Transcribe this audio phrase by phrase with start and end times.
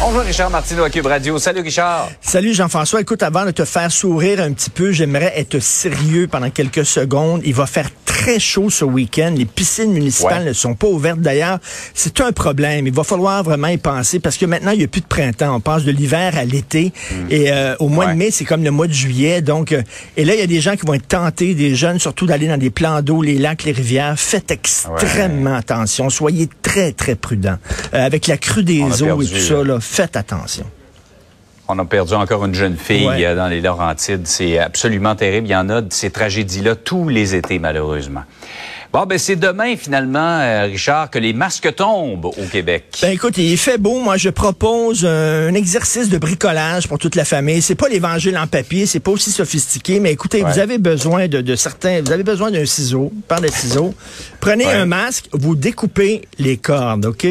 [0.00, 1.38] Bonjour Richard Martineau à Cube Radio.
[1.38, 2.10] Salut Richard.
[2.20, 3.00] Salut Jean-François.
[3.00, 7.40] Écoute, avant de te faire sourire un petit peu, j'aimerais être sérieux pendant quelques secondes.
[7.44, 9.34] Il va faire très chaud ce week-end.
[9.36, 10.48] Les piscines municipales Ouais.
[10.48, 11.58] ne sont pas ouvertes d'ailleurs.
[11.94, 12.86] C'est un problème.
[12.86, 15.54] Il va falloir vraiment y penser parce que maintenant, il n'y a plus de printemps.
[15.56, 16.92] On passe de l'hiver à l'été.
[17.30, 18.08] Et euh, au mois Hmm.
[18.08, 18.14] Ouais.
[18.14, 19.40] de mai, c'est comme le mois de juillet.
[19.42, 19.82] Donc, euh,
[20.16, 22.46] et là, il y a des gens qui vont être tentés, des jeunes, surtout d'aller
[22.48, 24.18] dans des plans d'eau, les lacs, les rivières.
[24.18, 26.10] Faites extrêmement attention.
[26.10, 27.56] Soyez très, très prudents.
[27.94, 29.78] Euh, avec la crue des On eaux et tout ça, là.
[29.86, 30.66] Faites attention.
[31.68, 33.24] On a perdu encore une jeune fille Ouais.
[33.26, 34.26] euh, dans les Laurentides.
[34.26, 35.48] C'est absolument terrible.
[35.48, 38.22] Il y en a de ces tragédies-là tous les étés, malheureusement.
[38.96, 42.84] Bon, ben c'est demain, finalement, euh, Richard, que les masques tombent au Québec.
[43.02, 44.00] Ben écoute, il fait beau.
[44.00, 47.60] Moi, je propose euh, un exercice de bricolage pour toute la famille.
[47.60, 50.50] C'est pas l'évangile en papier, c'est pas aussi sophistiqué, mais écoutez, Ouais.
[50.50, 53.92] vous avez besoin de, de certains, vous avez besoin d'un ciseau, par des ciseaux.
[54.40, 54.72] Prenez Ouais.
[54.72, 57.26] un masque, vous découpez les cordes, ok,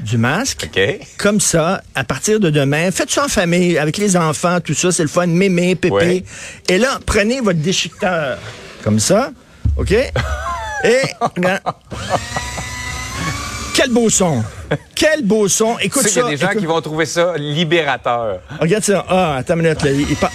[0.00, 0.68] du masque.
[0.70, 0.98] OK.
[1.16, 4.92] Comme ça, à partir de demain, faites ça en famille, avec les enfants, tout ça,
[4.92, 5.94] c'est le fun, mémé, pépé.
[5.94, 6.24] Ouais.
[6.68, 8.36] Et là, prenez votre déchiqueteur,
[8.84, 9.30] comme ça,
[9.78, 9.94] ok?
[10.84, 11.60] Et, regarde.
[13.74, 14.42] quel beau son!
[14.94, 15.76] Quel beau son!
[15.76, 16.26] Tu Écoute sais qu'il y ça.
[16.26, 18.40] a des gens écoute- qui vont trouver ça libérateur.
[18.60, 19.04] Regarde ça.
[19.08, 19.90] Ah, attends une minute, là.
[19.90, 20.32] Il, il par-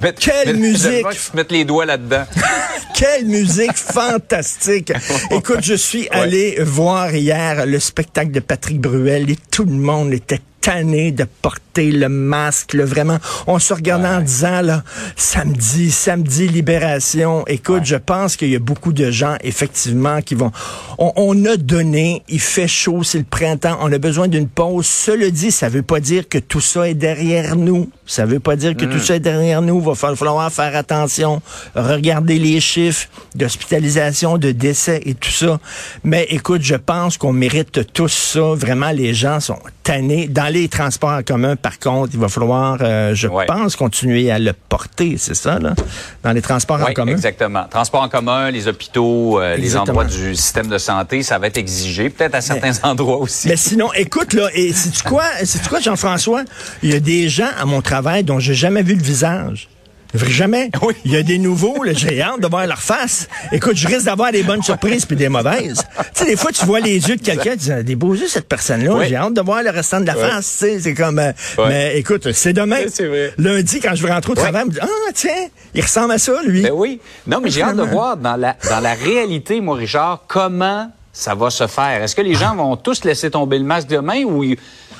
[0.00, 1.12] Mais- Quelle mais- musique!
[1.12, 2.24] se mettent les doigts là-dedans.
[2.94, 4.92] Quelle musique fantastique!
[5.30, 10.12] Écoute, je suis allé voir hier le spectacle de Patrick Bruel et tout le monde
[10.12, 13.18] était tanné de porter le masque, là, vraiment.
[13.46, 14.84] On se regardait en disant, là,
[15.16, 17.44] samedi, samedi, libération.
[17.46, 20.52] Écoute, je pense qu'il y a beaucoup de gens, effectivement, qui vont...
[20.98, 24.86] On, on a donné, il fait chaud, c'est le printemps, on a besoin d'une pause.
[24.86, 27.90] Cela dit, ça veut pas dire que tout ça est derrière nous.
[28.06, 29.80] Ça veut pas dire que tout ça est derrière nous.
[29.80, 31.42] Va fa- falloir faire attention,
[31.74, 35.58] regarder les chiffres d'hospitalisation, de décès et tout ça.
[36.04, 38.54] Mais écoute, je pense qu'on mérite tous ça.
[38.54, 40.28] Vraiment, les gens sont tannés.
[40.28, 43.46] Dans les transports en commun, par contre, il va falloir, euh, je Ouais.
[43.46, 45.74] pense, continuer à le porter, c'est ça, là?
[46.22, 47.12] Dans les transports en commun?
[47.12, 47.64] exactement.
[47.70, 51.56] Transport en commun, les hôpitaux, euh, les endroits du système de santé, ça va être
[51.58, 53.48] exigé, peut-être à certains endroits aussi.
[53.48, 56.42] Mais sinon, écoute, là, et sais-tu quoi, sais-tu quoi, Jean-François?
[56.82, 59.68] Il y a des gens à mon travail dont j'ai jamais vu le visage.
[60.14, 60.70] Jamais.
[60.82, 60.94] Oui.
[61.04, 63.28] Il y a des nouveaux, j'ai hâte de voir leur face.
[63.52, 65.82] Écoute, je risque d'avoir des bonnes surprises puis des mauvaises.
[65.96, 68.14] Tu sais, des fois, tu vois les yeux de quelqu'un, tu dis, Ah, des beaux
[68.14, 68.94] yeux, cette personne-là.
[68.94, 69.06] Oui.
[69.08, 70.80] J'ai hâte de voir le restant de la face, tu sais.
[70.80, 71.32] C'est comme, euh,
[71.68, 72.80] mais écoute, c'est demain.
[72.98, 73.32] Vrai.
[73.38, 76.18] Lundi, quand je vais rentrer au travail, je me dis, ah, tiens, il ressemble à
[76.18, 76.62] ça, lui.
[76.62, 77.00] Ben oui.
[77.26, 81.34] Non, mais j'ai hâte de voir dans la, dans la réalité, moi, Richard, comment ça
[81.34, 82.02] va se faire?
[82.02, 84.44] Est-ce que les gens vont tous laisser tomber le masque demain ou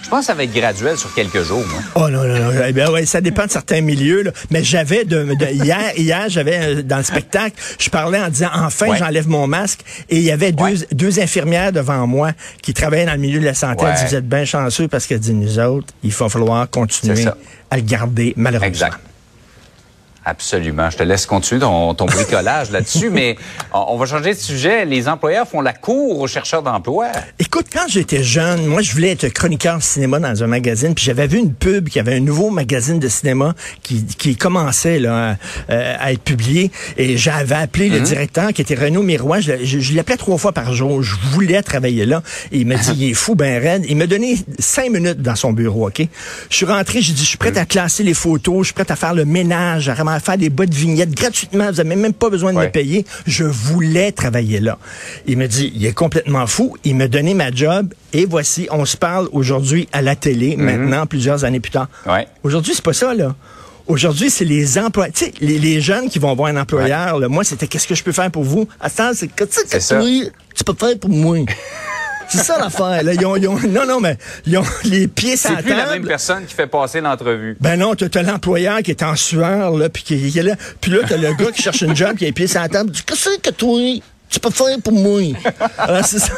[0.03, 1.81] je pense que ça va être graduel sur quelques jours, moi.
[1.95, 2.51] Oh non, non, non.
[2.67, 4.23] Eh bien, ouais, ça dépend de certains milieux.
[4.23, 4.31] Là.
[4.51, 8.49] Mais j'avais de, de- hier, hier, j'avais euh, dans le spectacle, je parlais en disant
[8.55, 8.99] enfin Ouais.
[8.99, 9.81] j'enlève mon masque
[10.11, 10.75] et il y avait deux, Ouais.
[10.93, 13.85] deux infirmières devant moi qui travaillaient dans le milieu de la santé.
[13.87, 14.09] Elle dit Ouais.
[14.09, 17.25] vous êtes bien chanceux parce qu'elle dit nous autres, il va falloir continuer
[17.71, 18.69] à le garder malheureusement.
[18.69, 18.99] Exact.
[20.25, 20.89] Absolument.
[20.91, 23.37] Je te laisse continuer ton, ton bricolage là-dessus, mais
[23.73, 24.85] on, va changer de sujet.
[24.85, 27.09] Les employeurs font la cour aux chercheurs d'emploi.
[27.41, 31.27] Écoute, quand j'étais jeune, moi, je voulais être chroniqueur cinéma dans un magazine, puis j'avais
[31.27, 35.37] vu une pub qui avait un nouveau magazine de cinéma qui, qui commençait là,
[35.71, 39.81] euh, à être publié, et j'avais appelé le directeur, qui était Renaud Miroir, je, je-
[39.81, 42.23] je l'appelais trois fois par jour, je voulais travailler là,
[42.53, 43.85] et il m'a dit, il est fou, ben raide.
[43.89, 46.01] Il m'a donné cinq minutes dans son bureau, OK?
[46.49, 48.91] Je suis rentré, j'ai dit, je suis prêt à classer les photos, je suis prêt
[48.91, 52.13] à faire le ménage, à vraiment faire des bas de vignettes gratuitement, vous n'avez même
[52.13, 52.67] pas besoin de Ouais.
[52.67, 53.05] me payer.
[53.27, 54.79] Je voulais travailler là.
[55.27, 56.77] Il me dit, il est complètement fou.
[56.85, 61.07] Il m'a donné ma job et voici, on se parle aujourd'hui à la télé, maintenant,
[61.07, 61.89] plusieurs années plus tard.
[62.07, 62.27] Ouais.
[62.43, 63.35] Aujourd'hui, c'est pas ça, là.
[63.89, 65.13] Aujourd'hui, c'est les employés.
[65.13, 67.97] Tu sais, les, les jeunes qui vont voir un employeur, là, moi, c'était qu'est-ce que
[67.97, 68.69] je peux faire pour vous?
[68.81, 70.25] À ce temps, c'est que tu sais, C'est que
[70.55, 71.39] tu peux faire pour moi.
[72.33, 73.03] c'est ça l'affaire.
[73.03, 73.13] Là.
[73.15, 74.17] Ils ont, ils ont- non, non, mais
[74.47, 77.57] ils ont les pieds sur C'est la plus la même personne qui fait passer l'entrevue.
[77.61, 80.55] Ben non, t'as t'as l'employeur qui est en sueur, là, puis qui, qui est là.
[80.81, 82.69] Puis là, t'as le gars qui cherche une job, qui a les pieds sur la
[82.69, 82.91] table.
[82.91, 83.79] Tu dis, Qu'est-ce que toi,
[84.31, 85.21] tu peux faire pour moi?
[85.79, 86.33] Alors, c'est ça.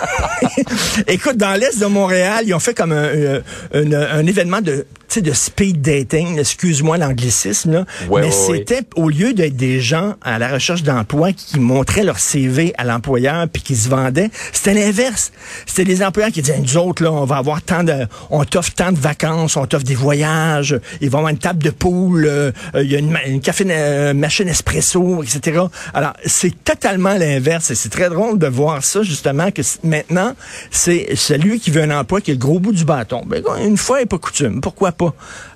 [1.07, 3.41] Écoute, dans l'Est de Montréal, ils ont fait comme euh,
[3.73, 6.39] un événement de, tu sais, de speed dating.
[6.39, 7.85] Excuse-moi l'anglicisme, là.
[8.09, 8.57] Ouais, Mais ouais, ouais.
[8.59, 12.85] c'était, au lieu d'être des gens à la recherche d'emploi qui montraient leur CV à
[12.85, 15.31] l'employeur puis qui se vendaient, c'était l'inverse.
[15.67, 18.73] C'était des employeurs qui disaient, nous autres, là, on va avoir tant de, on t'offre
[18.75, 22.51] tant de vacances, on t'offre des voyages, ils vont avoir une table de poule, euh,
[22.75, 25.61] il y a une, ma- une café, euh, machine espresso, etc.
[25.93, 30.35] Alors, c'est totalement l'inverse et c'est très drôle de voir ça, justement, que maintenant,
[30.71, 33.23] c'est celui qui veut un emploi qui est le gros bout du bâton.
[33.27, 34.61] Ben, une fois et pas coutume.
[34.61, 35.04] Pourquoi pas?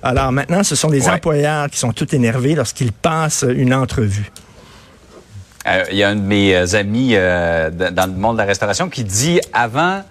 [0.03, 1.13] Alors, maintenant, ce sont les Ouais.
[1.15, 4.31] employeurs qui sont tout énervés lorsqu'ils passent une entrevue.
[5.67, 8.47] Euh, Il y a un de mes euh, amis euh, dans le monde de la
[8.47, 10.03] restauration qui dit avant.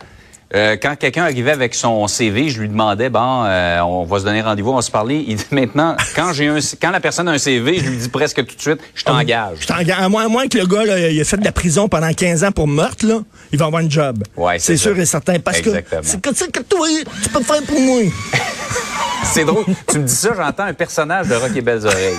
[0.55, 4.25] euh, quand quelqu'un arrivait avec son CV, je lui demandais bon, euh, on va se
[4.25, 5.23] donner rendez-vous, on va se parler.
[5.29, 8.09] Il dit maintenant, quand j'ai un, quand la personne a un CV, je lui dis
[8.09, 9.59] presque tout de suite, je t'engage.
[9.61, 9.99] Je t'engage.
[10.01, 12.11] À moins, à moins que le gars, là, il a fait de la prison pendant
[12.15, 13.19] 15 ans pour meurtre, là,
[13.53, 14.25] il va avoir un job.
[14.39, 15.39] Ouais, c'est c'est sûr et certain.
[15.39, 16.01] Parce Exactement.
[16.03, 16.87] que c'est que ça que toi,
[17.23, 18.01] tu peux faire pour moi.
[19.39, 19.65] C'est drôle.
[19.87, 22.17] tu me dis ça, j'entends un personnage de Rock et Belles Oreilles.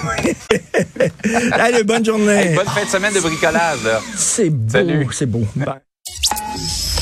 [1.52, 2.32] Allez, bonne journée.
[2.32, 3.80] Hey, bonne fin de semaine de bricolage.
[4.16, 5.44] C'est beau, c'est beau.
[5.56, 5.82] Bye.